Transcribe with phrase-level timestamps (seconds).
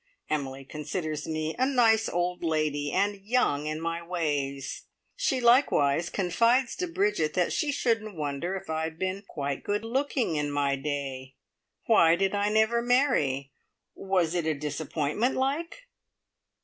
[0.31, 4.85] Emily considers me a "nice old lady, and young in my ways".
[5.15, 10.37] She likewise confides to Bridget that she shouldn't wonder if I'd been quite good looking
[10.37, 11.35] in my day.
[11.85, 13.51] Why did I never marry?
[13.93, 15.87] Was it a disappointment like?